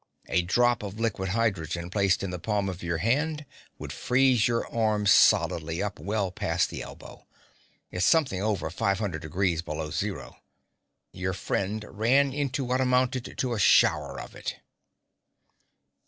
A 0.29 0.41
drop 0.41 0.81
of 0.81 0.99
liquid 0.99 1.29
hydrogen 1.29 1.91
placed 1.91 2.23
in 2.23 2.31
the 2.31 2.39
palm 2.39 2.69
of 2.69 2.81
your 2.81 2.97
hand 2.97 3.45
would 3.77 3.93
freeze 3.93 4.47
your 4.47 4.67
arm 4.73 5.05
solidly 5.05 5.83
up 5.83 5.99
well 5.99 6.31
past 6.31 6.71
the 6.71 6.81
elbow. 6.81 7.27
It's 7.91 8.03
something 8.03 8.41
over 8.41 8.71
five 8.71 8.97
hundred 8.97 9.21
degrees 9.21 9.61
below 9.61 9.91
zero. 9.91 10.37
Your 11.11 11.33
friend 11.33 11.85
ran 11.87 12.33
into 12.33 12.63
what 12.65 12.81
amounted 12.81 13.35
to 13.37 13.53
a 13.53 13.59
shower 13.59 14.19
of 14.19 14.33
it." 14.33 14.55